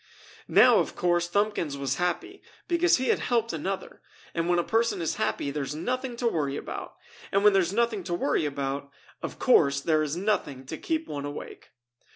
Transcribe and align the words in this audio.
Now 0.47 0.79
of 0.79 0.95
course 0.95 1.27
Thumbkins 1.29 1.77
was 1.77 1.97
happy 1.97 2.41
because 2.67 2.97
he 2.97 3.09
had 3.09 3.19
helped 3.19 3.53
another, 3.53 4.01
and 4.33 4.49
when 4.49 4.57
a 4.57 4.63
person 4.63 4.99
is 4.99 5.17
happy 5.17 5.51
there 5.51 5.61
is 5.61 5.75
nothing 5.75 6.15
to 6.15 6.27
worry 6.27 6.57
about, 6.57 6.95
and 7.31 7.43
when 7.43 7.53
there 7.53 7.61
is 7.61 7.71
nothing 7.71 8.03
to 8.05 8.15
worry 8.15 8.45
about, 8.47 8.89
of 9.21 9.37
course 9.37 9.79
there 9.79 10.01
is 10.01 10.17
nothing 10.17 10.65
to 10.65 10.77
keep 10.79 11.07
one 11.07 11.25
awake. 11.25 11.69